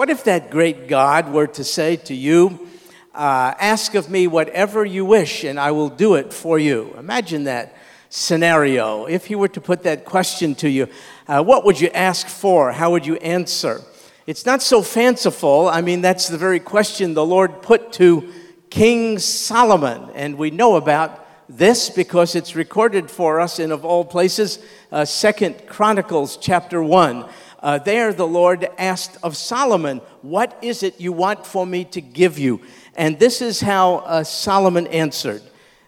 [0.00, 2.66] What if that great God were to say to you,
[3.14, 6.94] uh, Ask of me whatever you wish, and I will do it for you?
[6.98, 7.76] Imagine that
[8.08, 9.04] scenario.
[9.04, 10.88] If he were to put that question to you,
[11.28, 12.72] uh, what would you ask for?
[12.72, 13.82] How would you answer?
[14.26, 15.68] It's not so fanciful.
[15.68, 18.32] I mean, that's the very question the Lord put to
[18.70, 24.04] King Solomon, and we know about this because it's recorded for us in of all
[24.06, 24.60] places
[24.92, 27.28] uh, second chronicles chapter 1
[27.60, 32.00] uh, there the lord asked of solomon what is it you want for me to
[32.00, 32.60] give you?
[32.94, 35.42] And this is how uh, solomon answered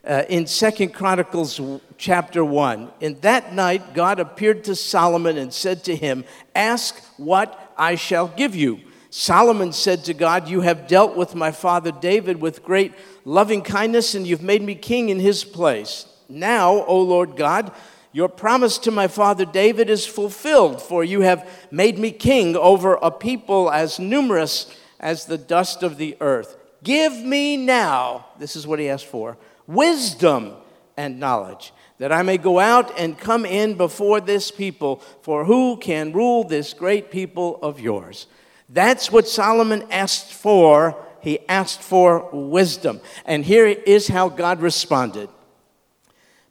[0.05, 1.61] uh, in second chronicles
[1.99, 6.25] chapter 1 in that night god appeared to solomon and said to him
[6.55, 8.81] ask what i shall give you
[9.15, 12.95] Solomon said to God, You have dealt with my father David with great
[13.27, 16.07] loving kindness, and you've made me king in his place.
[16.31, 17.73] Now, O Lord God,
[18.13, 22.95] your promise to my father David is fulfilled, for you have made me king over
[22.95, 26.57] a people as numerous as the dust of the earth.
[26.85, 30.55] Give me now, this is what he asked for, wisdom
[30.97, 35.77] and knowledge, that I may go out and come in before this people, for who
[35.77, 38.27] can rule this great people of yours?
[38.69, 40.97] That's what Solomon asked for.
[41.21, 43.01] He asked for wisdom.
[43.25, 45.29] And here is how God responded.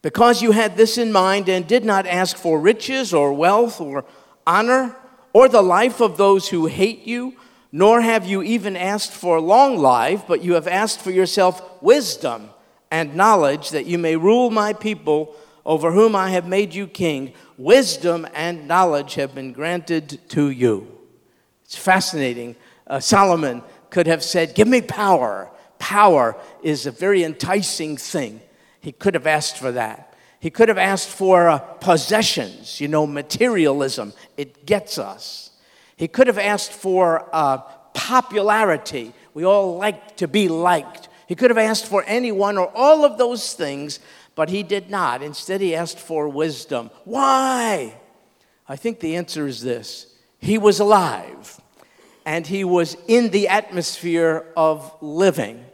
[0.02, 4.03] Because you had this in mind and did not ask for riches or wealth or
[4.47, 4.95] honor
[5.33, 7.35] or the life of those who hate you,
[7.71, 12.49] nor have you even asked for long life, but you have asked for yourself wisdom
[12.89, 15.35] and knowledge that you may rule my people
[15.66, 17.33] over whom I have made you king.
[17.57, 20.88] Wisdom and knowledge have been granted to you.
[21.63, 22.55] It's fascinating.
[22.88, 25.49] Uh, Solomon could have said, Give me power.
[25.79, 28.41] Power is a very enticing thing.
[28.81, 30.13] He could have asked for that.
[30.39, 34.13] He could have asked for uh, possessions, you know, materialism.
[34.38, 35.51] It gets us.
[35.95, 37.59] He could have asked for uh,
[37.93, 39.13] popularity.
[39.35, 41.09] We all like to be liked.
[41.27, 43.99] He could have asked for any one or all of those things,
[44.33, 45.21] but he did not.
[45.21, 46.89] Instead, he asked for wisdom.
[47.06, 47.94] Why?
[48.67, 50.07] I think the answer is this
[50.39, 51.61] he was alive
[52.25, 55.66] and he was in the atmosphere of living.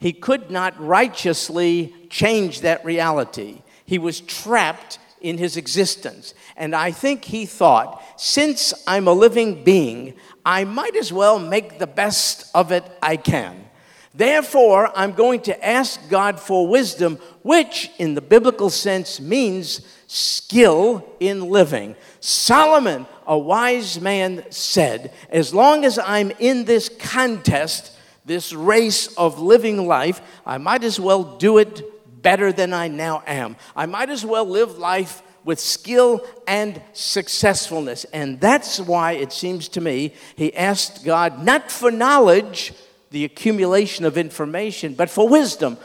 [0.00, 3.62] He could not righteously change that reality.
[3.84, 6.32] He was trapped in his existence.
[6.56, 11.78] And I think he thought, since I'm a living being, I might as well make
[11.78, 13.66] the best of it I can.
[14.14, 21.14] Therefore, I'm going to ask God for wisdom, which in the biblical sense means skill
[21.20, 21.94] in living.
[22.18, 27.92] Solomon, a wise man, said, As long as I'm in this contest,
[28.24, 33.22] this race of living life, I might as well do it better than I now
[33.26, 33.56] am.
[33.74, 38.04] I might as well live life with skill and successfulness.
[38.12, 42.72] And that's why it seems to me he asked God not for knowledge,
[43.10, 45.78] the accumulation of information, but for wisdom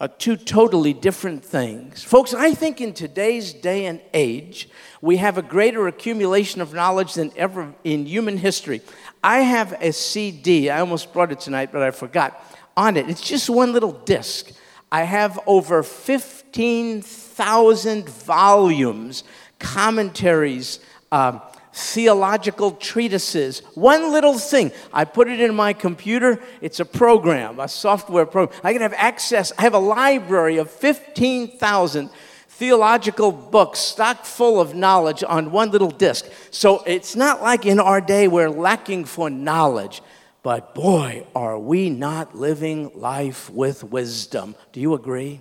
[0.00, 2.02] are two totally different things.
[2.02, 4.68] Folks, I think in today's day and age,
[5.00, 8.80] we have a greater accumulation of knowledge than ever in human history.
[9.22, 12.42] I have a CD, I almost brought it tonight, but I forgot.
[12.76, 14.50] On it, it's just one little disc.
[14.90, 19.24] I have over 15,000 volumes,
[19.58, 21.38] commentaries, uh,
[21.72, 23.60] theological treatises.
[23.74, 24.72] One little thing.
[24.92, 26.40] I put it in my computer.
[26.60, 28.60] It's a program, a software program.
[28.62, 29.52] I can have access.
[29.58, 32.10] I have a library of 15,000
[32.62, 36.24] theological books stocked full of knowledge on one little disc.
[36.52, 40.00] So it's not like in our day we're lacking for knowledge.
[40.44, 44.54] But boy, are we not living life with wisdom.
[44.70, 45.40] Do you agree?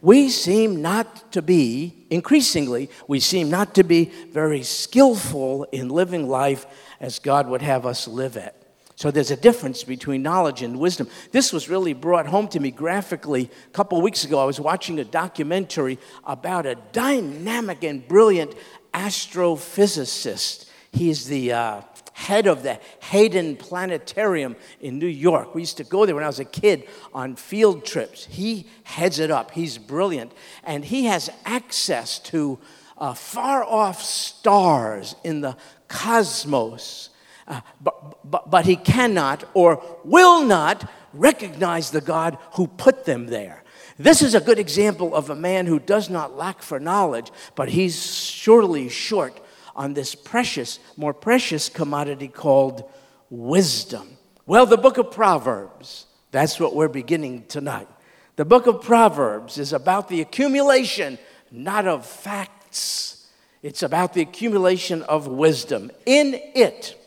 [0.00, 6.28] we seem not to be, increasingly, we seem not to be very skillful in living
[6.28, 6.66] life
[7.00, 8.54] as God would have us live it.
[8.98, 11.08] So there's a difference between knowledge and wisdom.
[11.30, 14.40] This was really brought home to me graphically a couple weeks ago.
[14.40, 18.56] I was watching a documentary about a dynamic and brilliant
[18.92, 20.68] astrophysicist.
[20.90, 21.82] He's the uh,
[22.12, 25.54] head of the Hayden Planetarium in New York.
[25.54, 28.24] We used to go there when I was a kid on field trips.
[28.24, 30.32] He heads it up, he's brilliant,
[30.64, 32.58] and he has access to
[32.96, 35.56] uh, far off stars in the
[35.86, 37.10] cosmos.
[37.48, 43.26] Uh, but, but, but he cannot or will not recognize the God who put them
[43.26, 43.64] there.
[43.98, 47.70] This is a good example of a man who does not lack for knowledge, but
[47.70, 49.40] he's surely short
[49.74, 52.88] on this precious, more precious commodity called
[53.30, 54.18] wisdom.
[54.46, 57.88] Well, the book of Proverbs, that's what we're beginning tonight.
[58.36, 61.18] The book of Proverbs is about the accumulation,
[61.50, 63.28] not of facts,
[63.62, 65.90] it's about the accumulation of wisdom.
[66.06, 66.97] In it,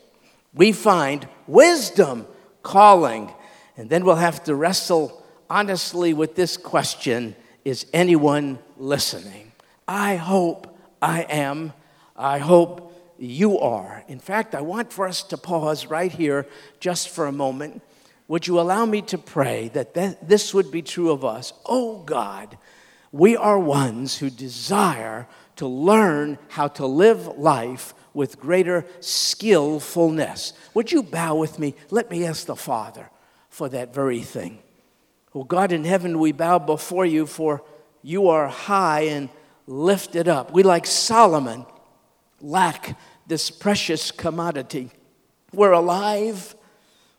[0.53, 2.27] we find wisdom
[2.63, 3.31] calling.
[3.77, 9.51] And then we'll have to wrestle honestly with this question Is anyone listening?
[9.87, 11.73] I hope I am.
[12.15, 14.03] I hope you are.
[14.07, 16.47] In fact, I want for us to pause right here
[16.79, 17.81] just for a moment.
[18.27, 19.93] Would you allow me to pray that
[20.27, 21.53] this would be true of us?
[21.65, 22.57] Oh God,
[23.11, 25.27] we are ones who desire
[25.57, 30.53] to learn how to live life with greater skillfulness.
[30.73, 31.75] Would you bow with me?
[31.89, 33.09] Let me ask the Father
[33.49, 34.59] for that very thing.
[35.33, 37.63] Oh God in heaven, we bow before you, for
[38.01, 39.29] you are high and
[39.67, 40.51] lifted up.
[40.51, 41.65] We, like Solomon,
[42.41, 42.97] lack
[43.27, 44.89] this precious commodity.
[45.53, 46.55] We're alive.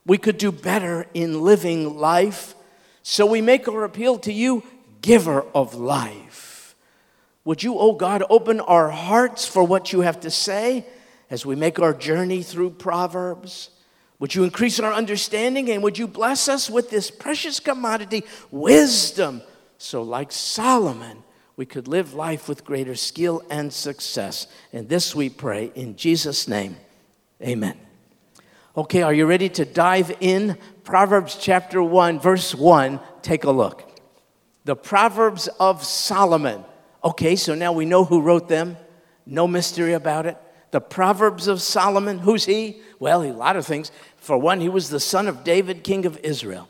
[0.05, 2.55] We could do better in living life.
[3.03, 4.63] So we make our appeal to you,
[5.01, 6.52] giver of life.
[7.45, 10.87] Would you, oh God, open our hearts for what you have to say
[11.29, 13.71] as we make our journey through Proverbs?
[14.21, 18.23] Would you increase our understanding and would you bless us with this precious commodity,
[18.53, 19.43] wisdom?
[19.79, 21.25] So, like Solomon,
[21.57, 24.47] we could live life with greater skill and success.
[24.73, 26.77] And this we pray in Jesus' name.
[27.43, 27.77] Amen.
[28.77, 30.57] Okay, are you ready to dive in?
[30.85, 33.01] Proverbs chapter 1, verse 1.
[33.23, 33.91] Take a look.
[34.65, 36.65] The Proverbs of Solomon.
[37.05, 38.77] Okay, so now we know who wrote them.
[39.27, 40.37] No mystery about it.
[40.71, 42.19] The Proverbs of Solomon.
[42.19, 42.81] Who's he?
[42.99, 43.91] Well, a lot of things.
[44.17, 46.69] For one, he was the son of David, king of Israel.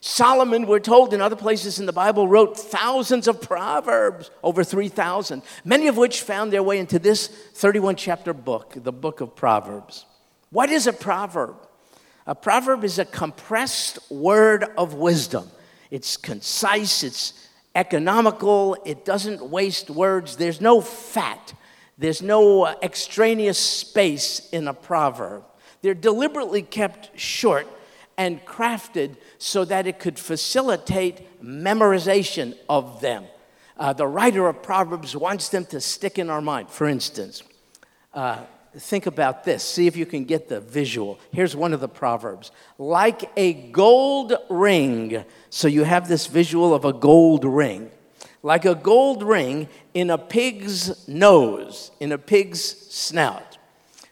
[0.00, 5.42] Solomon, we're told in other places in the Bible, wrote thousands of proverbs, over 3,000,
[5.64, 10.04] many of which found their way into this 31 chapter book, the book of Proverbs.
[10.50, 11.56] What is a proverb?
[12.26, 15.50] A proverb is a compressed word of wisdom.
[15.90, 21.54] It's concise, it's economical, it doesn't waste words, there's no fat,
[21.98, 25.44] there's no uh, extraneous space in a proverb.
[25.82, 27.66] They're deliberately kept short
[28.16, 33.24] and crafted so that it could facilitate memorization of them.
[33.76, 36.70] Uh, the writer of Proverbs wants them to stick in our mind.
[36.70, 37.42] For instance,
[38.12, 38.44] uh,
[38.78, 39.62] think about this.
[39.62, 41.18] See if you can get the visual.
[41.32, 45.24] Here's one of the Proverbs like a gold ring.
[45.50, 47.90] So you have this visual of a gold ring.
[48.42, 53.56] Like a gold ring in a pig's nose, in a pig's snout.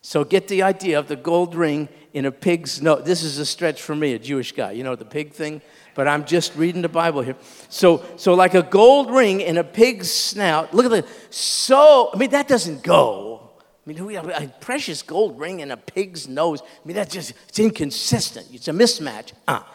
[0.00, 3.04] So get the idea of the gold ring in a pig's nose.
[3.04, 4.72] This is a stretch for me, a Jewish guy.
[4.72, 5.60] You know the pig thing?
[5.94, 7.36] But I'm just reading the Bible here.
[7.68, 10.72] So, so like a gold ring in a pig's snout.
[10.72, 12.10] Look at the so.
[12.12, 13.31] I mean, that doesn't go.
[13.84, 16.62] I mean, have a precious gold ring in a pig's nose.
[16.62, 18.46] I mean, that's just it's inconsistent.
[18.52, 19.32] It's a mismatch.
[19.48, 19.68] Ah.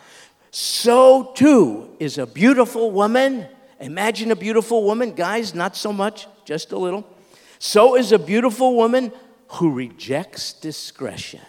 [0.52, 3.48] So too is a beautiful woman.
[3.82, 5.54] Imagine a beautiful woman, guys.
[5.54, 7.06] Not so much, just a little.
[7.60, 9.12] So is a beautiful woman
[9.50, 11.42] who rejects discretion.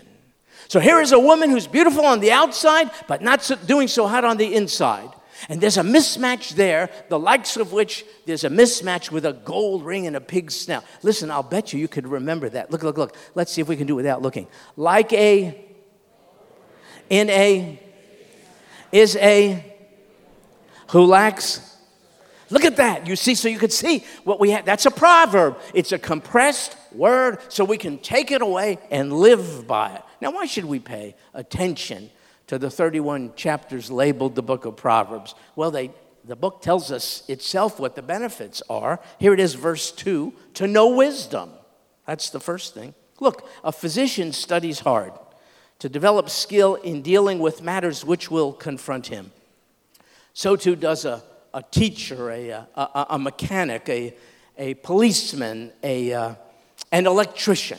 [0.67, 4.07] So here is a woman who's beautiful on the outside, but not so, doing so
[4.07, 5.09] hot on the inside.
[5.49, 9.85] And there's a mismatch there, the likes of which there's a mismatch with a gold
[9.85, 10.85] ring and a pig's snout.
[11.03, 12.71] Listen, I'll bet you you could remember that.
[12.71, 13.17] Look, look, look.
[13.35, 14.49] Let's see if we can do it without looking.
[14.77, 15.65] Like a,
[17.09, 17.81] in a,
[18.91, 19.65] is a,
[20.89, 21.69] who lacks
[22.51, 23.07] Look at that.
[23.07, 24.65] You see, so you can see what we have.
[24.65, 25.59] That's a proverb.
[25.75, 30.03] It's a compressed word, so we can take it away and live by it.
[30.21, 32.11] Now, why should we pay attention
[32.49, 35.35] to the 31 chapters labeled the book of Proverbs?
[35.57, 35.93] Well, they,
[36.25, 39.01] the book tells us itself what the benefits are.
[39.19, 41.51] Here it is, verse 2 to know wisdom.
[42.07, 42.95] That's the first thing.
[43.21, 45.13] Look, a physician studies hard
[45.79, 49.31] to develop skill in dealing with matters which will confront him.
[50.35, 51.23] So too does a
[51.55, 54.15] a teacher, a, a, a mechanic, a,
[54.57, 56.35] a policeman, a, uh,
[56.93, 57.79] an electrician.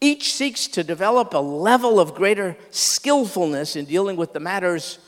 [0.00, 4.98] Each seeks to develop a level of greater skillfulness in dealing with the matters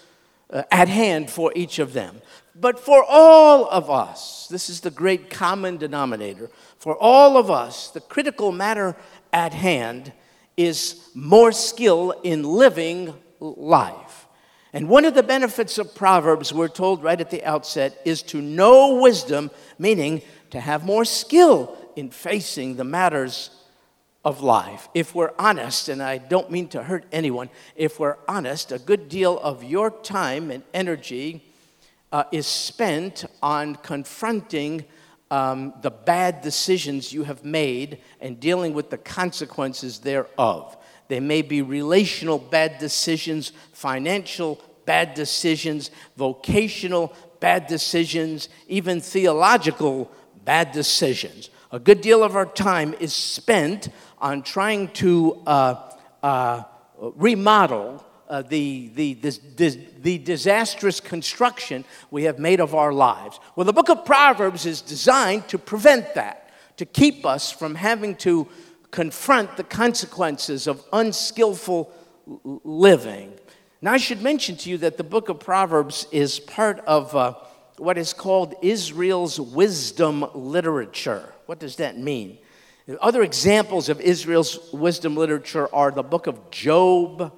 [0.51, 2.21] uh, at hand for each of them.
[2.57, 7.91] But for all of us, this is the great common denominator, for all of us,
[7.91, 8.97] the critical matter
[9.33, 10.13] at hand
[10.57, 14.27] is more skill in living life.
[14.73, 18.41] And one of the benefits of Proverbs, we're told right at the outset, is to
[18.41, 23.51] know wisdom, meaning to have more skill in facing the matters
[24.25, 24.89] of life.
[24.95, 29.09] If we're honest, and I don't mean to hurt anyone, if we're honest, a good
[29.09, 31.45] deal of your time and energy
[32.13, 34.85] uh, is spent on confronting
[35.31, 40.77] um, the bad decisions you have made and dealing with the consequences thereof.
[41.09, 50.11] They may be relational bad decisions, financial bad decisions, vocational bad decisions, even theological
[50.45, 51.51] bad decisions.
[51.73, 53.89] A good deal of our time is spent
[54.21, 55.91] on trying to uh,
[56.23, 56.63] uh,
[57.17, 63.41] remodel uh, the, the, the, the disastrous construction we have made of our lives.
[63.57, 68.15] Well, the book of Proverbs is designed to prevent that, to keep us from having
[68.17, 68.47] to
[68.91, 71.93] confront the consequences of unskillful
[72.65, 73.33] living.
[73.83, 77.35] Now, I should mention to you that the book of Proverbs is part of uh,
[77.79, 81.33] what is called Israel's wisdom literature.
[81.47, 82.39] What does that mean?
[83.01, 87.33] Other examples of Israel's wisdom literature are the book of Job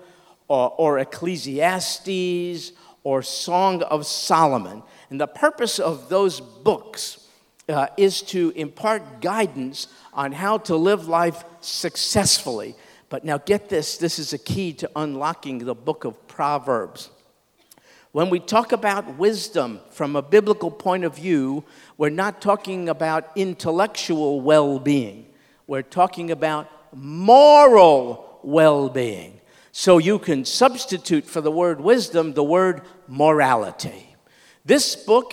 [0.48, 2.72] or, or Ecclesiastes
[3.04, 4.82] or Song of Solomon.
[5.10, 7.28] And the purpose of those books
[7.68, 12.74] uh, is to impart guidance on how to live life successfully.
[13.08, 17.10] But now get this this is a key to unlocking the book of Proverbs.
[18.12, 21.64] When we talk about wisdom from a biblical point of view,
[21.96, 25.26] we're not talking about intellectual well being.
[25.72, 29.40] We're talking about moral well being.
[29.70, 34.14] So you can substitute for the word wisdom the word morality.
[34.66, 35.32] This book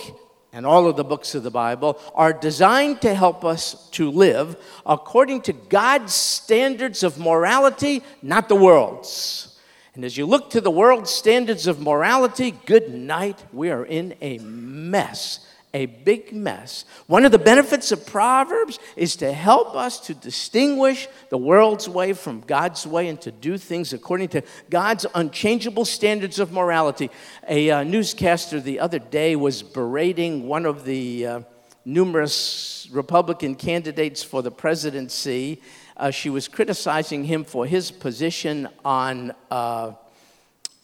[0.50, 4.56] and all of the books of the Bible are designed to help us to live
[4.86, 9.58] according to God's standards of morality, not the world's.
[9.94, 14.14] And as you look to the world's standards of morality, good night, we are in
[14.22, 16.84] a mess a big mess.
[17.06, 22.12] One of the benefits of Proverbs is to help us to distinguish the world's way
[22.12, 27.10] from God's way and to do things according to God's unchangeable standards of morality.
[27.48, 31.40] A uh, newscaster the other day was berating one of the uh,
[31.84, 35.62] numerous Republican candidates for the presidency.
[35.96, 39.92] Uh, she was criticizing him for his position on, uh,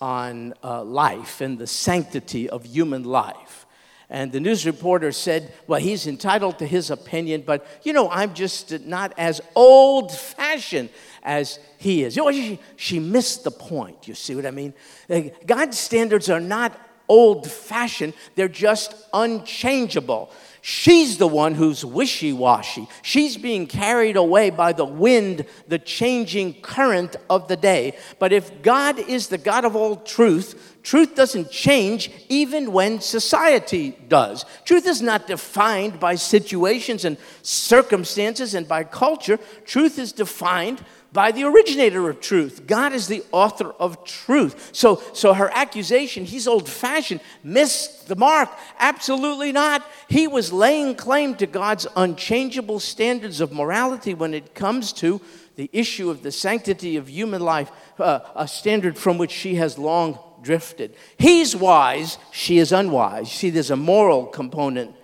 [0.01, 3.66] on uh, life and the sanctity of human life.
[4.09, 8.35] And the news reporter said, Well, he's entitled to his opinion, but you know, I'm
[8.35, 10.91] just not as old fashioned
[11.23, 12.17] as he is.
[12.17, 14.07] You know, she, she missed the point.
[14.07, 14.75] You see what I mean?
[15.09, 20.31] Eh, God's standards are not old fashioned, they're just unchangeable.
[20.61, 22.89] She's the one who's wishy washy.
[23.03, 27.97] She's being carried away by the wind, the changing current of the day.
[28.19, 33.97] But if God is the God of all truth, truth doesn't change even when society
[34.07, 34.45] does.
[34.65, 40.81] Truth is not defined by situations and circumstances and by culture, truth is defined
[41.13, 42.69] by the originator of truth.
[42.69, 44.71] God is the author of truth.
[44.73, 48.49] So, so her accusation, he's old fashioned, missed the mark.
[48.79, 49.85] Absolutely not.
[50.09, 55.21] He was laying claim to God's unchangeable standards of morality when it comes to
[55.57, 59.79] the issue of the sanctity of human life, uh, a standard from which she has
[59.79, 60.95] long drifted.
[61.19, 63.31] He's wise, she is unwise.
[63.33, 64.95] See, there's a moral component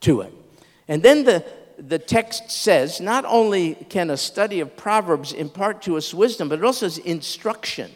[0.00, 0.34] to it.
[0.88, 1.44] And then the,
[1.78, 6.58] the text says not only can a study of Proverbs impart to us wisdom, but
[6.58, 7.92] it also is instruction.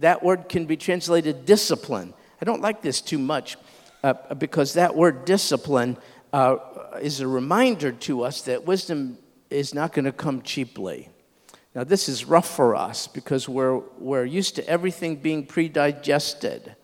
[0.00, 2.12] That word can be translated discipline.
[2.42, 3.56] I don't like this too much
[4.02, 5.96] uh, because that word discipline
[6.32, 6.56] uh,
[7.00, 9.18] is a reminder to us that wisdom
[9.50, 11.10] is not going to come cheaply.
[11.74, 16.76] Now, this is rough for us because we're, we're used to everything being pre-digested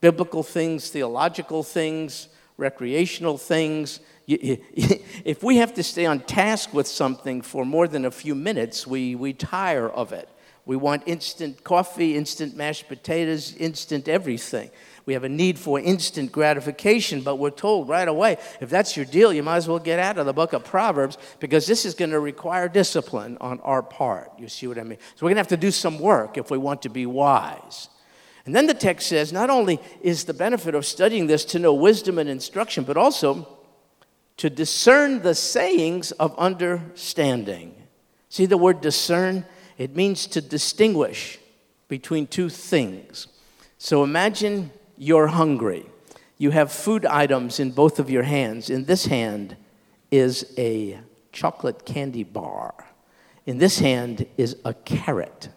[0.00, 7.42] biblical things, theological things, recreational things if we have to stay on task with something
[7.42, 10.28] for more than a few minutes, we, we tire of it.
[10.64, 14.70] We want instant coffee, instant mashed potatoes, instant everything.
[15.06, 19.06] We have a need for instant gratification, but we're told right away if that's your
[19.06, 21.94] deal, you might as well get out of the book of Proverbs because this is
[21.94, 24.30] going to require discipline on our part.
[24.38, 24.98] You see what I mean?
[25.16, 27.88] So we're going to have to do some work if we want to be wise.
[28.46, 31.74] And then the text says not only is the benefit of studying this to know
[31.74, 33.46] wisdom and instruction, but also
[34.38, 37.74] to discern the sayings of understanding.
[38.30, 39.44] See the word discern?
[39.76, 41.38] It means to distinguish
[41.88, 43.26] between two things.
[43.76, 45.86] So imagine you're hungry.
[46.36, 48.68] You have food items in both of your hands.
[48.68, 49.56] In this hand
[50.10, 51.00] is a
[51.32, 52.74] chocolate candy bar.
[53.46, 55.48] In this hand is a carrot.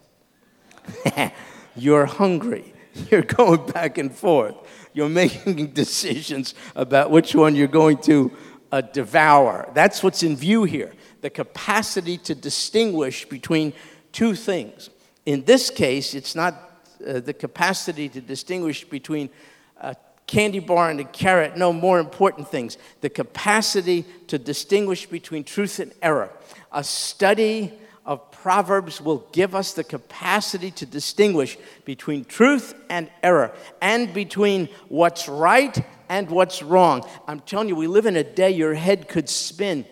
[1.76, 2.74] you're hungry.
[3.10, 4.56] You're going back and forth.
[4.94, 8.32] You're making decisions about which one you're going to
[8.72, 9.72] a devour.
[9.74, 13.74] That's what's in view here the capacity to distinguish between
[14.12, 14.92] two things.
[15.26, 16.73] In this case, it's not
[17.08, 19.30] uh, the capacity to distinguish between
[19.78, 19.96] a
[20.28, 21.58] candy bar and a carrot.
[21.58, 22.78] No, more important things.
[23.02, 26.30] The capacity to distinguish between truth and error.
[26.72, 27.74] A study
[28.06, 34.68] of Proverbs will give us the capacity to distinguish between truth and error and between
[34.90, 37.08] what's right and what's wrong.
[37.28, 39.86] I'm telling you, we live in a day your head could spin.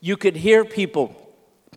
[0.00, 1.16] You could hear people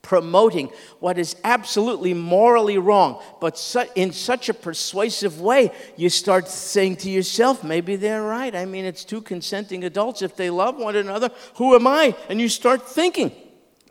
[0.05, 0.69] promoting
[1.00, 6.95] what is absolutely morally wrong, but su- in such a persuasive way, you start saying
[6.95, 8.55] to yourself, maybe they're right.
[8.55, 10.21] I mean, it's two consenting adults.
[10.21, 12.15] If they love one another, who am I?
[12.29, 13.31] And you start thinking.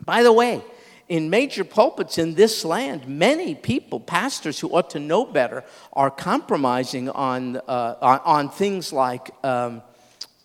[0.05, 0.63] By the way,
[1.09, 6.09] in major pulpits in this land, many people, pastors who ought to know better, are
[6.09, 9.81] compromising on, uh, on, things like um,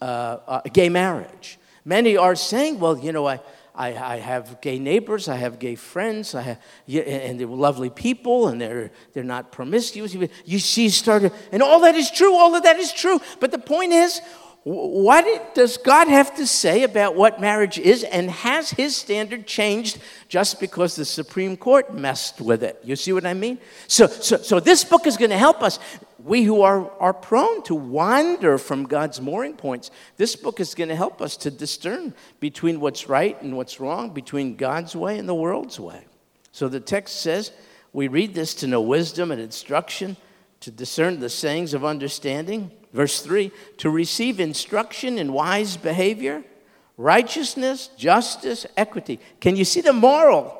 [0.02, 1.58] uh, uh, gay marriage.
[1.84, 3.38] Many are saying, well, you know, I,
[3.74, 6.58] I, I, have gay neighbors, I have gay friends, I have,
[6.88, 10.14] and they're lovely people, and they're, they're not promiscuous.
[10.44, 13.20] You see, started, and all that is true, all of that is true.
[13.38, 14.20] But the point is,
[14.64, 19.98] what does God have to say about what marriage is, and has his standard changed
[20.28, 22.78] just because the Supreme Court messed with it?
[22.84, 23.58] You see what I mean?
[23.88, 25.78] So, so, so this book is going to help us
[26.24, 30.88] we who are, are prone to wander from God's mooring points, this book is going
[30.88, 35.28] to help us to discern between what's right and what's wrong, between God's way and
[35.28, 36.04] the world's way.
[36.52, 37.52] So the text says
[37.92, 40.16] we read this to know wisdom and instruction,
[40.60, 42.70] to discern the sayings of understanding.
[42.92, 46.42] Verse 3 to receive instruction in wise behavior,
[46.96, 49.20] righteousness, justice, equity.
[49.40, 50.56] Can you see the moral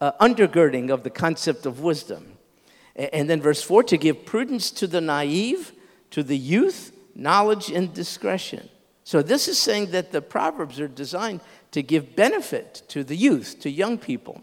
[0.00, 2.36] uh, undergirding of the concept of wisdom?
[2.96, 5.72] And then verse 4 to give prudence to the naive,
[6.10, 8.68] to the youth, knowledge and discretion.
[9.04, 11.40] So this is saying that the Proverbs are designed
[11.72, 14.42] to give benefit to the youth, to young people.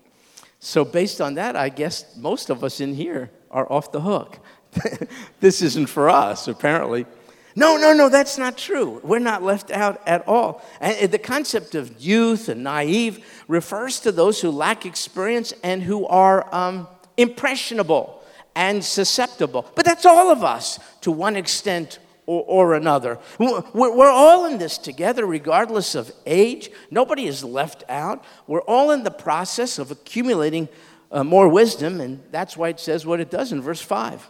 [0.60, 4.39] So, based on that, I guess most of us in here are off the hook.
[5.39, 7.06] this isn't for us, apparently.
[7.57, 9.01] No, no, no, that's not true.
[9.03, 10.63] We're not left out at all.
[10.79, 16.05] And the concept of youth and naive refers to those who lack experience and who
[16.05, 16.87] are um,
[17.17, 18.21] impressionable
[18.55, 19.65] and susceptible.
[19.73, 21.97] But that's all of us to one extent
[22.27, 23.17] or, or another.
[23.39, 26.69] We're, we're all in this together, regardless of age.
[26.91, 28.23] Nobody is left out.
[28.45, 30.69] We're all in the process of accumulating
[31.11, 34.29] uh, more wisdom, and that's why it says what it does in verse 5.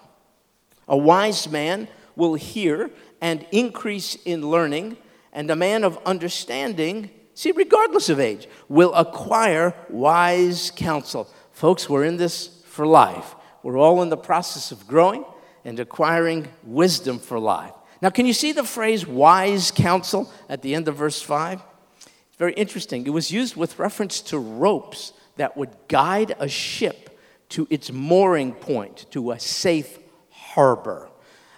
[0.87, 2.89] A wise man will hear
[3.21, 4.97] and increase in learning,
[5.33, 11.27] and a man of understanding, see, regardless of age, will acquire wise counsel.
[11.51, 13.35] Folks, we're in this for life.
[13.63, 15.25] We're all in the process of growing
[15.65, 17.73] and acquiring wisdom for life.
[18.01, 21.61] Now, can you see the phrase wise counsel at the end of verse 5?
[22.05, 23.05] It's very interesting.
[23.05, 28.53] It was used with reference to ropes that would guide a ship to its mooring
[28.53, 29.99] point, to a safe
[30.29, 31.09] harbor.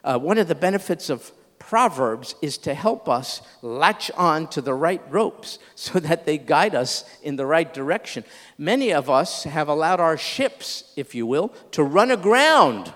[0.04, 1.32] Uh, one of the benefits of
[1.70, 6.74] Proverbs is to help us latch on to the right ropes so that they guide
[6.74, 8.24] us in the right direction.
[8.58, 12.92] Many of us have allowed our ships, if you will, to run aground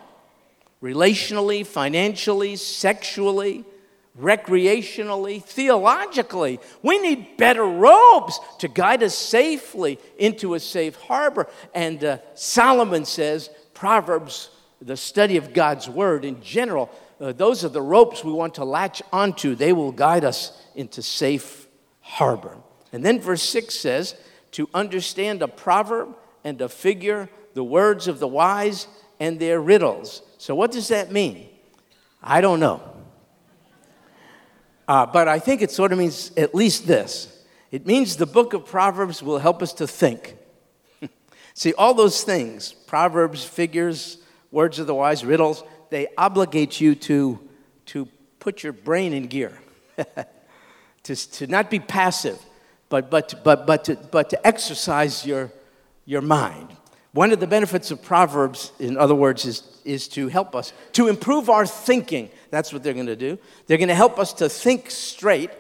[0.81, 3.63] relationally, financially, sexually,
[4.19, 6.59] recreationally, theologically.
[6.81, 11.47] We need better ropes to guide us safely into a safe harbor.
[11.75, 14.49] And uh, Solomon says, Proverbs,
[14.81, 16.89] the study of God's word in general,
[17.23, 19.55] uh, those are the ropes we want to latch onto.
[19.55, 21.67] They will guide us into safe
[22.01, 22.57] harbor.
[22.91, 24.15] And then verse 6 says,
[24.51, 28.87] to understand a proverb and a figure, the words of the wise
[29.21, 30.21] and their riddles.
[30.37, 31.47] So, what does that mean?
[32.21, 32.81] I don't know.
[34.85, 38.53] Uh, but I think it sort of means at least this it means the book
[38.53, 40.35] of Proverbs will help us to think.
[41.53, 44.17] See, all those things Proverbs, figures,
[44.51, 47.39] words of the wise, riddles they obligate you to,
[47.85, 48.07] to
[48.39, 49.59] put your brain in gear,
[51.03, 52.43] to, to not be passive,
[52.89, 55.51] but, but, but, but, to, but to exercise your,
[56.07, 56.75] your mind.
[57.11, 61.09] One of the benefits of Proverbs, in other words, is, is to help us to
[61.09, 62.31] improve our thinking.
[62.49, 63.37] That's what they're going to do.
[63.67, 65.51] They're going to help us to think straight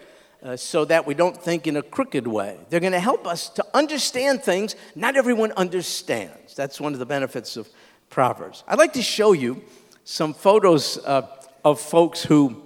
[0.41, 2.57] uh, so that we don't think in a crooked way.
[2.71, 6.55] They're going to help us to understand things not everyone understands.
[6.55, 7.69] That's one of the benefits of
[8.09, 8.63] Proverbs.
[8.67, 9.61] I'd like to show you
[10.03, 11.27] some photos uh,
[11.63, 12.61] of folks who,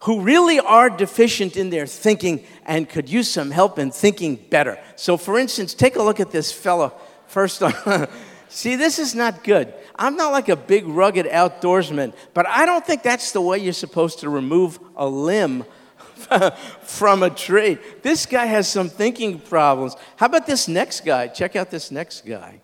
[0.00, 4.78] who really are deficient in their thinking and could use some help in thinking better.
[4.96, 6.92] So, for instance, take a look at this fellow
[7.26, 8.08] first on.
[8.48, 9.72] See, this is not good.
[9.96, 13.72] I'm not like a big, rugged outdoorsman, but I don't think that's the way you're
[13.72, 15.64] supposed to remove a limb
[16.82, 17.78] from a tree.
[18.02, 19.96] This guy has some thinking problems.
[20.16, 21.28] How about this next guy?
[21.28, 22.60] Check out this next guy.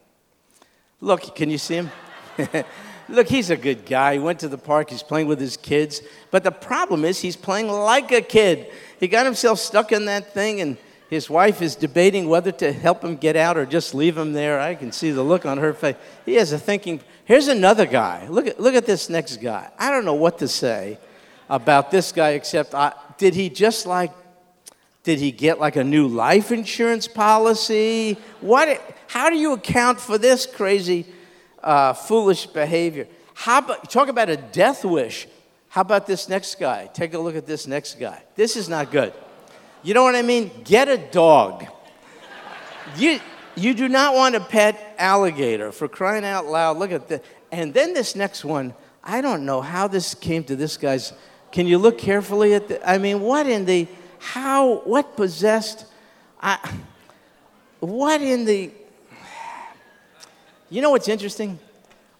[1.00, 1.90] Look, can you see him?
[3.08, 4.14] Look, he's a good guy.
[4.14, 6.02] He went to the park, he's playing with his kids.
[6.30, 8.70] But the problem is, he's playing like a kid.
[9.00, 10.76] He got himself stuck in that thing, and
[11.08, 14.60] his wife is debating whether to help him get out or just leave him there.
[14.60, 15.96] I can see the look on her face.
[16.26, 17.00] He has a thinking.
[17.24, 18.28] Here's another guy.
[18.28, 19.70] Look at, look at this next guy.
[19.78, 20.98] I don't know what to say
[21.48, 24.12] about this guy except I, did he just like,
[25.02, 28.18] Did he get like a new life insurance policy?
[28.42, 28.80] What?
[29.06, 31.06] How do you account for this crazy,
[31.62, 33.08] uh, foolish behavior?
[33.34, 35.28] How about talk about a death wish?
[35.68, 36.88] How about this next guy?
[36.92, 38.22] Take a look at this next guy.
[38.34, 39.12] This is not good.
[39.82, 40.50] You know what I mean?
[40.64, 41.66] Get a dog.
[42.96, 43.20] You,
[43.54, 46.78] you do not want a pet alligator for crying out loud.
[46.78, 47.20] Look at this.
[47.52, 51.12] And then this next one, I don't know how this came to this guy's.
[51.52, 52.88] Can you look carefully at the?
[52.88, 53.86] I mean, what in the,
[54.18, 55.86] how, what possessed,
[56.40, 56.58] I,
[57.80, 58.70] what in the,
[60.70, 61.58] you know what's interesting?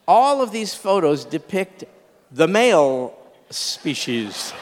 [0.07, 1.85] All of these photos depict
[2.31, 3.15] the male
[3.51, 4.53] species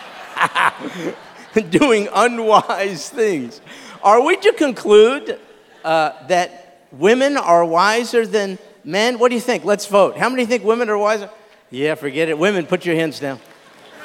[1.71, 3.61] doing unwise things.
[4.03, 5.39] Are we to conclude
[5.85, 9.19] uh, that women are wiser than men?
[9.19, 9.65] What do you think?
[9.65, 10.17] Let's vote.
[10.17, 11.31] How many think women are wiser?
[11.71, 12.39] Yeah, forget it.
[12.39, 13.41] Women, put your hands down.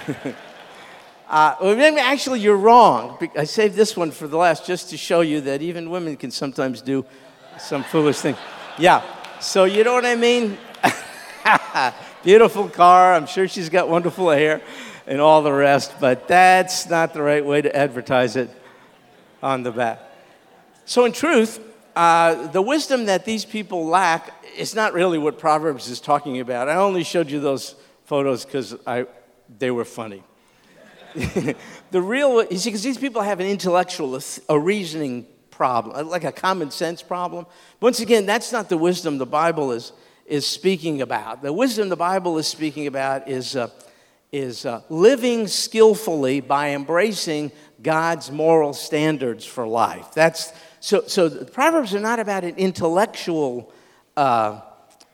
[1.29, 3.17] uh, actually, you're wrong.
[3.37, 6.31] I saved this one for the last just to show you that even women can
[6.31, 7.05] sometimes do
[7.59, 8.35] some foolish thing.
[8.79, 9.03] Yeah,
[9.41, 10.57] so you know what I mean?
[12.23, 13.15] Beautiful car.
[13.15, 14.61] I'm sure she's got wonderful hair
[15.07, 18.51] and all the rest, but that's not the right way to advertise it
[19.41, 19.99] on the back.
[20.85, 21.59] So, in truth,
[21.95, 26.69] uh, the wisdom that these people lack is not really what Proverbs is talking about.
[26.69, 27.75] I only showed you those
[28.05, 28.75] photos because
[29.57, 30.23] they were funny.
[31.91, 35.25] the real, you see, because these people have an intellectual, a reasoning
[35.61, 37.45] problem, like a common sense problem.
[37.81, 39.91] Once again, that's not the wisdom the Bible is,
[40.25, 41.43] is speaking about.
[41.43, 43.69] The wisdom the Bible is speaking about is, uh,
[44.31, 47.51] is uh, living skillfully by embracing
[47.83, 50.07] God's moral standards for life.
[50.15, 53.71] That's, so, so the Proverbs are not about an intellectual
[54.17, 54.61] uh,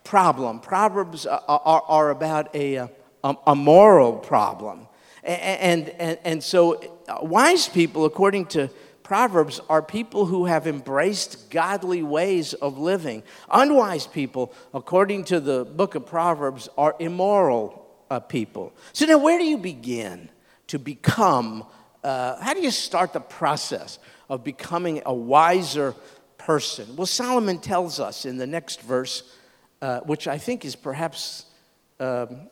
[0.05, 0.61] problem.
[0.61, 2.87] Proverbs are, are, are about a, uh,
[3.25, 4.87] a, a, moral problem.
[5.25, 8.69] And, and, and so, uh, wise people, according to
[9.07, 13.23] Proverbs, are people who have embraced godly ways of living.
[13.49, 18.73] Unwise people, according to the book of Proverbs, are immoral uh, people.
[18.91, 20.27] So, now where do you begin
[20.67, 21.63] to become?
[22.03, 23.97] Uh, how do you start the process
[24.29, 25.95] of becoming a wiser
[26.37, 26.93] person?
[26.97, 29.23] Well, Solomon tells us in the next verse,
[29.81, 31.45] uh, which I think is perhaps
[32.01, 32.49] um,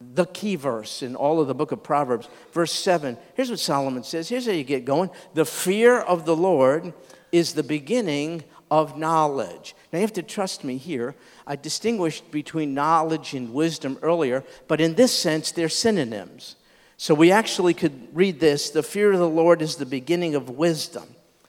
[0.00, 3.16] the key verse in all of the book of Proverbs, verse 7.
[3.34, 4.28] Here's what Solomon says.
[4.28, 5.10] Here's how you get going.
[5.34, 6.92] The fear of the Lord
[7.32, 9.74] is the beginning of knowledge.
[9.92, 11.14] Now, you have to trust me here.
[11.46, 16.56] I distinguished between knowledge and wisdom earlier, but in this sense, they're synonyms.
[16.96, 20.50] So we actually could read this the fear of the Lord is the beginning of
[20.50, 21.04] wisdom.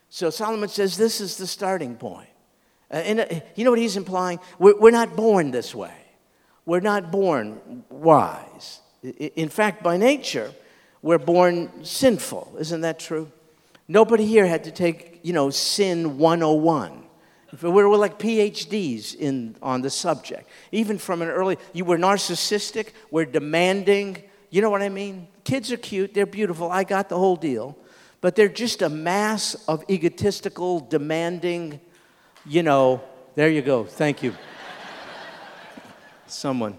[0.10, 2.30] So Solomon says this is the starting point.
[2.92, 4.40] Uh, and uh, you know what he's implying?
[4.60, 5.94] We're, we're not born this way.
[6.66, 8.82] We're not born wise.
[9.04, 10.52] In fact, by nature,
[11.02, 12.56] we're born sinful.
[12.60, 13.32] Isn't that true?
[13.88, 17.04] Nobody here had to take, you know, sin 101.
[17.62, 20.50] We're, we're like PhDs in, on the subject.
[20.72, 24.24] Even from an early, you were narcissistic, we're demanding.
[24.50, 25.28] You know what I mean?
[25.44, 27.78] Kids are cute, they're beautiful, I got the whole deal.
[28.22, 31.80] But they're just a mass of egotistical, demanding,
[32.44, 33.04] you know,
[33.36, 34.34] there you go, thank you
[36.28, 36.78] someone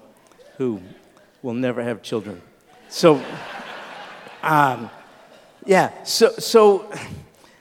[0.56, 0.80] who
[1.42, 2.40] will never have children.
[2.88, 3.22] So,
[4.42, 4.90] um,
[5.64, 6.90] yeah, so, so,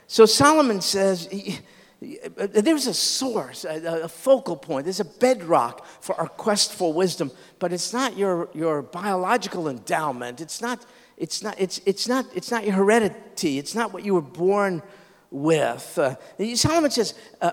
[0.07, 1.59] so Solomon says he,
[2.01, 7.31] there's a source, a, a, focal point, there's a bedrock for our quest for wisdom,
[7.59, 10.41] but it's not your, your biological endowment.
[10.41, 10.85] It's not,
[11.17, 13.57] it's, not, it's, it's, not, it's not your heredity.
[13.57, 14.83] It's not what you were born
[15.31, 15.97] with.
[15.97, 16.15] Uh,
[16.55, 17.51] Solomon says, uh,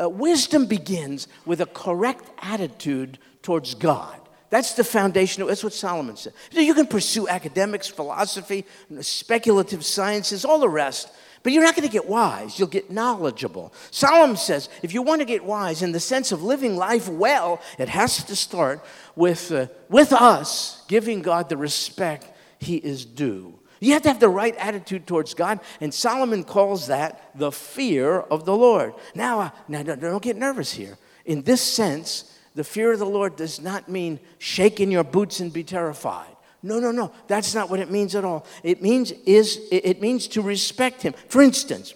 [0.00, 4.20] uh, wisdom begins with a correct attitude towards God.
[4.50, 5.46] That's the foundation.
[5.46, 6.32] That's what Solomon said.
[6.50, 8.66] You can pursue academics, philosophy,
[9.02, 11.08] speculative sciences, all the rest,
[11.44, 12.58] but you're not going to get wise.
[12.58, 13.72] You'll get knowledgeable.
[13.92, 17.60] Solomon says if you want to get wise in the sense of living life well,
[17.78, 22.26] it has to start with, uh, with us giving God the respect
[22.58, 23.56] he is due.
[23.78, 28.18] You have to have the right attitude towards God, and Solomon calls that the fear
[28.18, 28.94] of the Lord.
[29.14, 30.98] Now, uh, now don't get nervous here.
[31.24, 35.40] In this sense, the fear of the Lord does not mean shake in your boots
[35.40, 36.34] and be terrified.
[36.62, 37.12] No, no, no.
[37.28, 38.46] That's not what it means at all.
[38.64, 41.12] It means is it means to respect him.
[41.28, 41.94] For instance,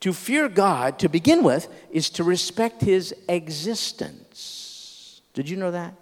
[0.00, 5.20] to fear God to begin with is to respect his existence.
[5.34, 5.94] Did you know that?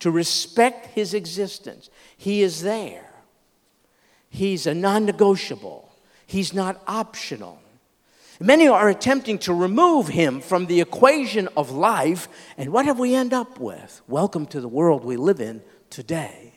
[0.00, 1.90] To respect his existence.
[2.16, 3.08] He is there.
[4.28, 5.88] He's a non-negotiable.
[6.26, 7.62] He's not optional.
[8.40, 13.12] Many are attempting to remove him from the equation of life, and what have we
[13.12, 14.00] end up with?
[14.06, 16.54] Welcome to the world we live in today.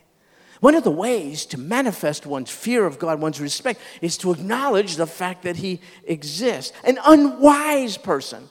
[0.60, 4.96] One of the ways to manifest one's fear of God, one's respect, is to acknowledge
[4.96, 6.72] the fact that He exists.
[6.84, 8.48] An unwise person,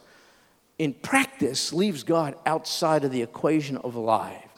[0.77, 4.49] in practice, leaves God outside of the equation of life.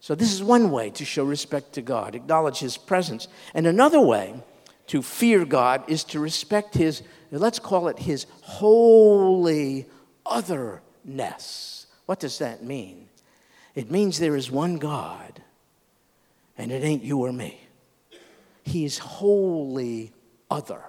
[0.00, 3.26] So, this is one way to show respect to God, acknowledge His presence.
[3.54, 4.34] And another way
[4.88, 9.86] to fear God is to respect His, let's call it His holy
[10.26, 11.86] otherness.
[12.06, 13.08] What does that mean?
[13.74, 15.42] It means there is one God
[16.58, 17.58] and it ain't you or me.
[18.64, 20.12] He's wholly
[20.50, 20.82] other,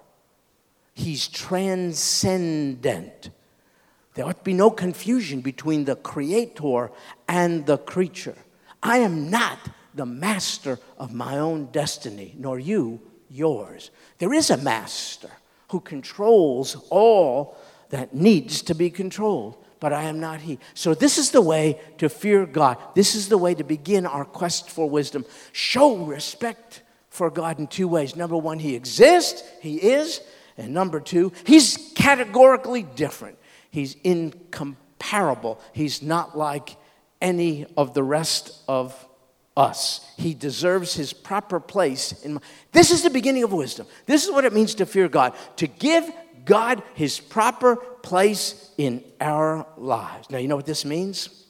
[0.93, 3.29] He's transcendent.
[4.13, 6.91] There ought to be no confusion between the creator
[7.27, 8.38] and the creature.
[8.84, 9.58] I am not
[9.95, 13.01] the master of my own destiny, nor you
[13.34, 13.91] yours.
[14.19, 15.32] There is a master
[15.69, 17.58] who controls all
[17.89, 20.60] that needs to be controlled but I am not he.
[20.76, 22.78] So, this is the way to fear God.
[22.96, 25.26] This is the way to begin our quest for wisdom.
[25.52, 28.15] Show respect for God in two ways.
[28.15, 30.22] Number one, he exists, he is.
[30.58, 33.38] And number two, he's categorically different.
[33.72, 35.60] He's incomparable.
[35.74, 36.78] He's not like
[37.22, 38.96] any of the rest of
[39.55, 40.11] us.
[40.17, 43.87] He deserves his proper place in my, This is the beginning of wisdom.
[44.05, 46.09] This is what it means to fear God, to give
[46.45, 50.29] God his proper place in our lives.
[50.29, 51.45] Now, you know what this means?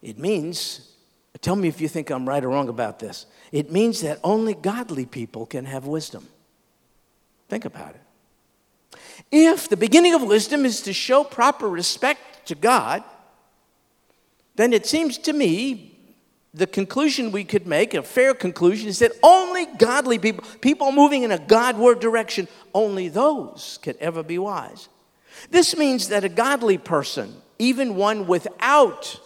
[0.00, 0.92] It means,
[1.40, 3.26] tell me if you think I'm right or wrong about this.
[3.52, 6.26] It means that only godly people can have wisdom.
[7.48, 8.00] Think about it.
[9.30, 13.02] If the beginning of wisdom is to show proper respect to God,
[14.54, 15.95] then it seems to me
[16.56, 21.22] the conclusion we could make, a fair conclusion, is that only godly people, people moving
[21.22, 24.88] in a Godward direction, only those could ever be wise.
[25.50, 29.20] This means that a godly person, even one without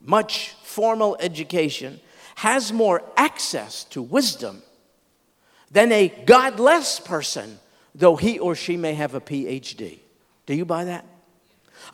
[0.00, 2.00] much formal education,
[2.34, 4.60] has more access to wisdom
[5.70, 7.60] than a godless person,
[7.94, 10.00] though he or she may have a PhD.
[10.46, 11.06] Do you buy that?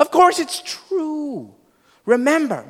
[0.01, 1.53] Of course, it's true.
[2.07, 2.65] Remember,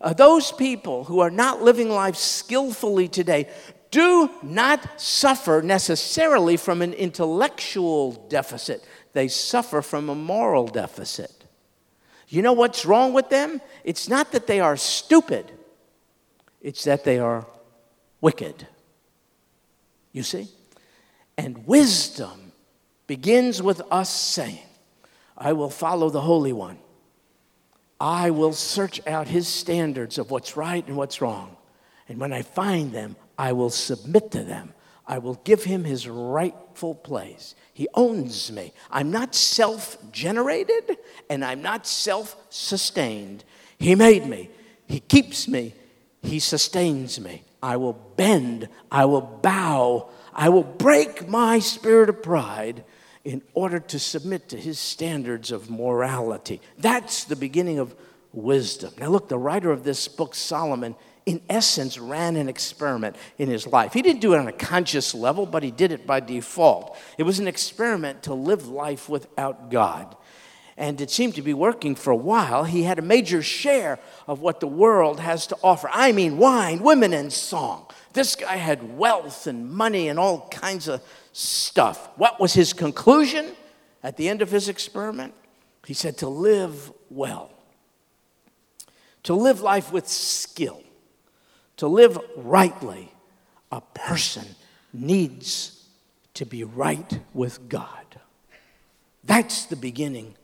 [0.00, 3.48] uh, those people who are not living life skillfully today
[3.90, 11.32] do not suffer necessarily from an intellectual deficit, they suffer from a moral deficit.
[12.28, 13.60] You know what's wrong with them?
[13.84, 15.50] It's not that they are stupid,
[16.60, 17.46] it's that they are
[18.20, 18.66] wicked.
[20.12, 20.48] You see?
[21.36, 22.52] And wisdom
[23.06, 24.58] begins with us saying,
[25.36, 26.78] I will follow the Holy One.
[28.00, 31.56] I will search out his standards of what's right and what's wrong.
[32.08, 34.72] And when I find them, I will submit to them.
[35.06, 37.54] I will give him his rightful place.
[37.72, 38.72] He owns me.
[38.90, 40.98] I'm not self generated
[41.30, 43.44] and I'm not self sustained.
[43.78, 44.50] He made me,
[44.86, 45.74] He keeps me,
[46.22, 47.44] He sustains me.
[47.62, 52.84] I will bend, I will bow, I will break my spirit of pride
[53.24, 56.60] in order to submit to his standards of morality.
[56.78, 57.94] That's the beginning of
[58.32, 58.92] wisdom.
[58.98, 60.94] Now, look, the writer of this book, Solomon,
[61.26, 63.92] in essence, ran an experiment in his life.
[63.92, 66.96] He didn't do it on a conscious level, but he did it by default.
[67.18, 70.16] It was an experiment to live life without God.
[70.78, 72.62] And it seemed to be working for a while.
[72.62, 75.90] He had a major share of what the world has to offer.
[75.92, 77.86] I mean, wine, women, and song.
[78.12, 82.08] This guy had wealth and money and all kinds of stuff.
[82.16, 83.56] What was his conclusion
[84.04, 85.34] at the end of his experiment?
[85.84, 87.50] He said to live well,
[89.24, 90.80] to live life with skill,
[91.78, 93.12] to live rightly,
[93.72, 94.46] a person
[94.92, 95.88] needs
[96.34, 98.20] to be right with God.
[99.24, 100.36] That's the beginning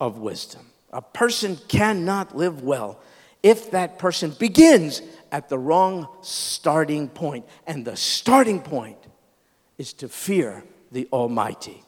[0.00, 0.66] of wisdom.
[0.92, 3.00] A person cannot live well
[3.42, 7.46] if that person begins at the wrong starting point.
[7.66, 8.98] And the starting point
[9.76, 11.82] is to fear the Almighty.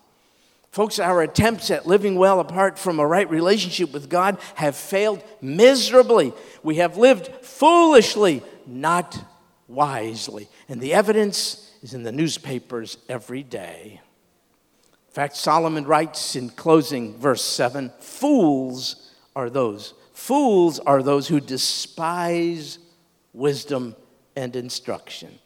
[0.70, 5.24] Folks, our attempts at living well apart from a right relationship with God have failed
[5.40, 6.32] miserably.
[6.62, 9.18] We have lived foolishly, not
[9.66, 10.48] wisely.
[10.68, 14.00] And the evidence is in the newspapers every day.
[15.10, 19.94] In fact, Solomon writes in closing verse 7 Fools are those.
[20.12, 22.78] Fools are those who despise
[23.32, 23.96] wisdom
[24.36, 25.36] and instruction.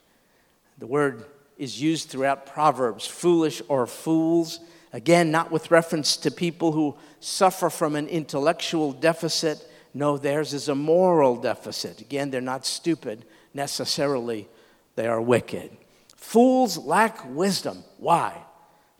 [0.76, 1.24] The word
[1.56, 4.60] is used throughout Proverbs foolish or fools.
[4.92, 9.66] Again, not with reference to people who suffer from an intellectual deficit.
[9.94, 12.02] No, theirs is a moral deficit.
[12.02, 13.24] Again, they're not stupid
[13.54, 14.46] necessarily,
[14.94, 15.74] they are wicked.
[16.16, 17.82] Fools lack wisdom.
[17.96, 18.42] Why?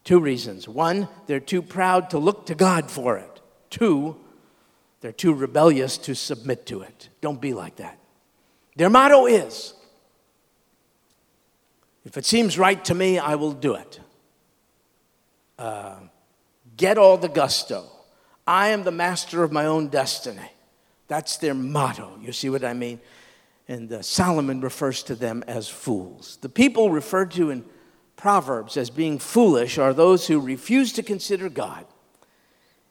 [0.04, 0.68] Two reasons.
[0.68, 3.40] One, they're too proud to look to God for it.
[3.70, 4.16] Two,
[5.00, 7.08] they're too rebellious to submit to it.
[7.20, 7.98] Don't be like that.
[8.76, 9.74] Their motto is
[12.04, 14.00] If it seems right to me, I will do it.
[15.58, 15.96] Uh,
[16.76, 17.84] get all the gusto.
[18.46, 20.50] I am the master of my own destiny.
[21.08, 22.18] That's their motto.
[22.20, 23.00] You see what I mean?
[23.68, 26.38] And uh, Solomon refers to them as fools.
[26.42, 27.64] The people referred to in
[28.16, 31.86] Proverbs as being foolish are those who refuse to consider God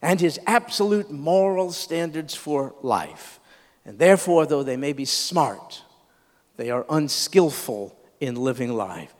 [0.01, 3.39] and his absolute moral standards for life.
[3.85, 5.81] And therefore, though they may be smart,
[6.57, 9.15] they are unskillful in living life.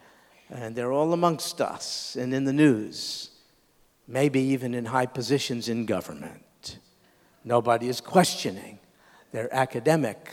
[0.50, 3.32] And they're all amongst us and in the news,
[4.08, 6.80] maybe even in high positions in government.
[7.44, 8.80] Nobody is questioning
[9.32, 10.30] their academic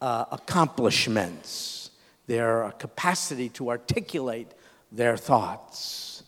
[0.00, 1.90] uh, accomplishments,
[2.26, 4.48] their capacity to articulate
[4.90, 6.22] their thoughts.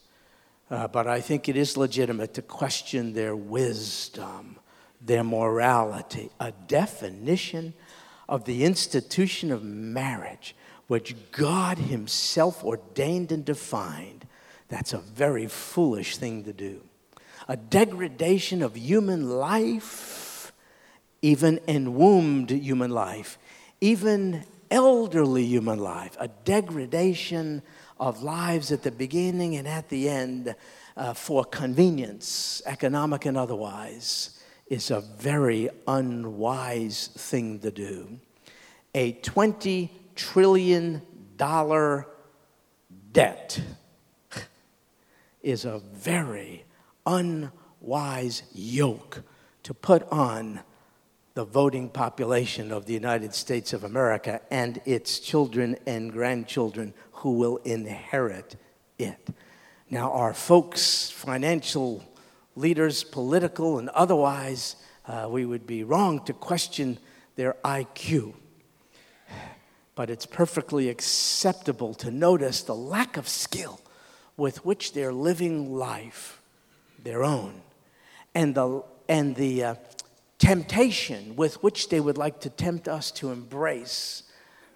[0.70, 4.56] Uh, but I think it is legitimate to question their wisdom,
[5.00, 7.74] their morality, a definition
[8.28, 10.54] of the institution of marriage,
[10.86, 14.26] which God Himself ordained and defined.
[14.68, 16.82] That's a very foolish thing to do.
[17.48, 20.52] A degradation of human life,
[21.22, 23.38] even enwombed human life,
[23.80, 27.62] even elderly human life, a degradation
[28.00, 30.54] of lives at the beginning and at the end
[30.96, 38.18] uh, for convenience, economic and otherwise, is a very unwise thing to do.
[38.94, 41.02] A $20 trillion
[43.12, 43.60] debt
[45.42, 46.64] is a very
[47.06, 49.22] unwise yoke
[49.62, 50.60] to put on
[51.34, 57.32] the voting population of the United States of America and its children and grandchildren who
[57.32, 58.56] will inherit
[58.98, 59.28] it.
[59.90, 62.02] Now, our folks, financial
[62.56, 66.98] leaders, political and otherwise, uh, we would be wrong to question
[67.36, 68.34] their IQ.
[69.94, 73.80] But it's perfectly acceptable to notice the lack of skill
[74.38, 76.40] with which they're living life,
[77.02, 77.60] their own,
[78.34, 79.74] and the, and the uh,
[80.38, 84.22] temptation with which they would like to tempt us to embrace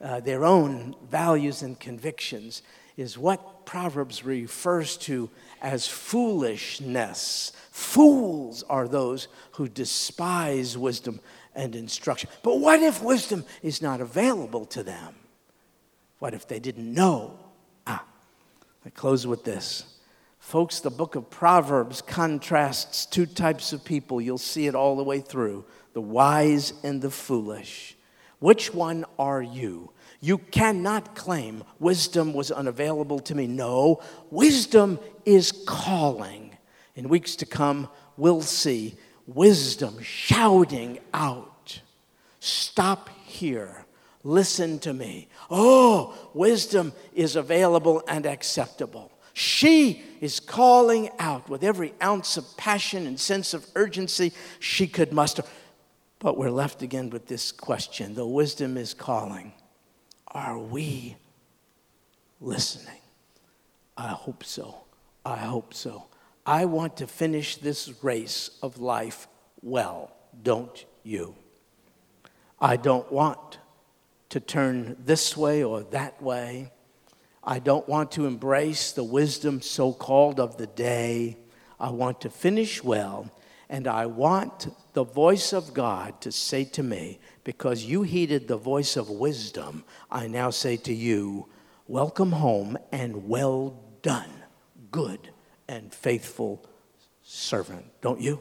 [0.04, 2.62] uh, their own values and convictions
[2.96, 5.30] is what Proverbs refers to
[5.62, 7.52] as foolishness.
[7.70, 11.20] Fools are those who despise wisdom
[11.54, 12.28] and instruction.
[12.42, 15.14] But what if wisdom is not available to them?
[16.18, 17.38] What if they didn't know?
[17.86, 18.04] Ah,
[18.84, 19.84] I close with this.
[20.38, 24.20] Folks, the book of Proverbs contrasts two types of people.
[24.20, 25.64] You'll see it all the way through
[25.94, 27.96] the wise and the foolish.
[28.40, 29.90] Which one are you?
[30.24, 33.46] You cannot claim wisdom was unavailable to me.
[33.46, 36.56] No, wisdom is calling.
[36.96, 38.94] In weeks to come, we'll see
[39.26, 41.80] wisdom shouting out
[42.40, 43.86] Stop here.
[44.22, 45.28] Listen to me.
[45.50, 49.10] Oh, wisdom is available and acceptable.
[49.32, 55.10] She is calling out with every ounce of passion and sense of urgency she could
[55.10, 55.42] muster.
[56.18, 59.52] But we're left again with this question the wisdom is calling.
[60.34, 61.16] Are we
[62.40, 63.00] listening?
[63.96, 64.84] I hope so.
[65.24, 66.06] I hope so.
[66.44, 69.28] I want to finish this race of life
[69.62, 71.36] well, don't you?
[72.60, 73.58] I don't want
[74.30, 76.72] to turn this way or that way.
[77.42, 81.36] I don't want to embrace the wisdom so called of the day.
[81.78, 83.30] I want to finish well,
[83.68, 88.56] and I want the voice of God to say to me, because you heeded the
[88.56, 91.48] voice of wisdom, I now say to you,
[91.86, 94.30] Welcome home and well done,
[94.90, 95.30] good
[95.68, 96.64] and faithful
[97.22, 97.84] servant.
[98.00, 98.40] Don't you?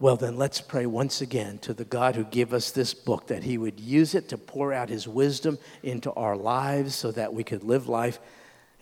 [0.00, 3.44] Well, then let's pray once again to the God who gave us this book that
[3.44, 7.44] he would use it to pour out his wisdom into our lives so that we
[7.44, 8.18] could live life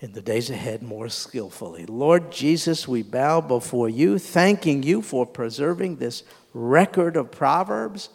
[0.01, 1.85] in the days ahead more skillfully.
[1.85, 8.09] Lord Jesus, we bow before you, thanking you for preserving this record of Proverbs,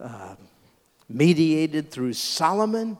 [0.00, 0.36] uh,
[1.08, 2.96] mediated through Solomon,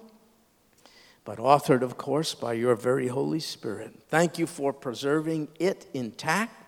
[1.24, 3.94] but authored, of course, by your very Holy Spirit.
[4.09, 6.61] Thank you for preserving it intact,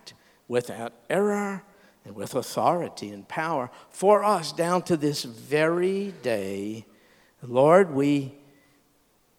[0.52, 1.62] without error
[2.04, 6.84] and with authority and power for us down to this very day.
[7.42, 8.34] Lord, we,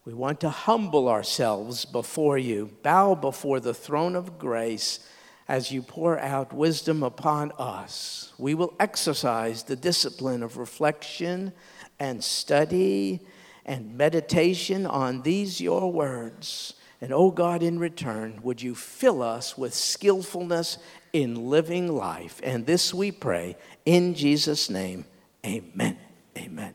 [0.04, 5.00] we want to humble ourselves before you, bow before the throne of grace
[5.48, 8.32] as you pour out wisdom upon us.
[8.38, 11.52] We will exercise the discipline of reflection
[11.98, 13.20] and study
[13.64, 16.74] and meditation on these your words.
[17.00, 20.78] And oh God, in return, would you fill us with skillfulness
[21.14, 22.40] in living life.
[22.42, 25.06] And this we pray in Jesus' name.
[25.46, 25.96] Amen.
[26.36, 26.74] Amen.